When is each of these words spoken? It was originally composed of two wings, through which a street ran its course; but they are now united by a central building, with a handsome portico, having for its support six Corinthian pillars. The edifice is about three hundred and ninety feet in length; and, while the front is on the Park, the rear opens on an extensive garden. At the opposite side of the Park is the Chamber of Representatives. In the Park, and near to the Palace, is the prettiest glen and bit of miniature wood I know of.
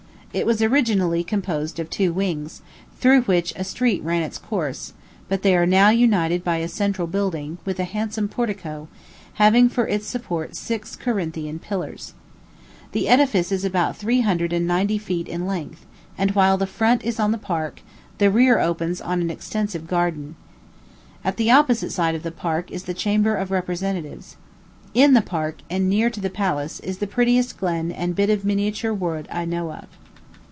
It 0.33 0.45
was 0.45 0.61
originally 0.61 1.25
composed 1.25 1.77
of 1.77 1.89
two 1.89 2.13
wings, 2.13 2.61
through 2.97 3.23
which 3.23 3.51
a 3.57 3.65
street 3.65 4.01
ran 4.01 4.23
its 4.23 4.37
course; 4.37 4.93
but 5.27 5.41
they 5.41 5.57
are 5.57 5.65
now 5.65 5.89
united 5.89 6.41
by 6.41 6.59
a 6.59 6.69
central 6.69 7.05
building, 7.05 7.57
with 7.65 7.81
a 7.81 7.83
handsome 7.83 8.29
portico, 8.29 8.87
having 9.33 9.67
for 9.67 9.89
its 9.89 10.07
support 10.07 10.55
six 10.55 10.95
Corinthian 10.95 11.59
pillars. 11.59 12.13
The 12.93 13.09
edifice 13.09 13.51
is 13.51 13.65
about 13.65 13.97
three 13.97 14.21
hundred 14.21 14.53
and 14.53 14.65
ninety 14.65 14.97
feet 14.97 15.27
in 15.27 15.45
length; 15.45 15.85
and, 16.17 16.31
while 16.31 16.57
the 16.57 16.65
front 16.65 17.03
is 17.03 17.19
on 17.19 17.33
the 17.33 17.37
Park, 17.37 17.81
the 18.17 18.31
rear 18.31 18.57
opens 18.57 19.01
on 19.01 19.19
an 19.19 19.29
extensive 19.31 19.85
garden. 19.85 20.37
At 21.25 21.35
the 21.35 21.51
opposite 21.51 21.91
side 21.91 22.15
of 22.15 22.23
the 22.23 22.31
Park 22.31 22.71
is 22.71 22.83
the 22.83 22.93
Chamber 22.93 23.35
of 23.35 23.51
Representatives. 23.51 24.37
In 24.93 25.13
the 25.13 25.21
Park, 25.21 25.57
and 25.69 25.89
near 25.89 26.09
to 26.09 26.21
the 26.21 26.29
Palace, 26.29 26.79
is 26.79 26.99
the 26.99 27.05
prettiest 27.05 27.57
glen 27.57 27.91
and 27.91 28.15
bit 28.15 28.29
of 28.29 28.45
miniature 28.45 28.93
wood 28.93 29.27
I 29.29 29.43
know 29.43 29.73
of. 29.73 29.87